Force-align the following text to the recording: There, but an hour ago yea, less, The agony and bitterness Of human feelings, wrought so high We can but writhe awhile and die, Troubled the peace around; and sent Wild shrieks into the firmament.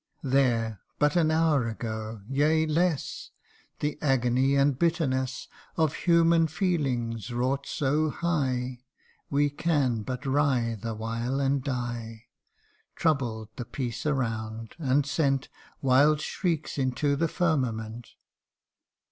There, 0.23 0.81
but 0.97 1.15
an 1.15 1.29
hour 1.29 1.67
ago 1.67 2.23
yea, 2.27 2.65
less, 2.65 3.29
The 3.81 3.99
agony 4.01 4.55
and 4.55 4.79
bitterness 4.79 5.47
Of 5.77 5.93
human 5.93 6.47
feelings, 6.47 7.31
wrought 7.31 7.67
so 7.67 8.09
high 8.09 8.81
We 9.29 9.51
can 9.51 10.01
but 10.01 10.25
writhe 10.25 10.83
awhile 10.83 11.39
and 11.39 11.63
die, 11.63 12.25
Troubled 12.95 13.49
the 13.57 13.65
peace 13.65 14.07
around; 14.07 14.73
and 14.79 15.05
sent 15.05 15.49
Wild 15.83 16.19
shrieks 16.19 16.79
into 16.79 17.15
the 17.15 17.27
firmament. 17.27 18.07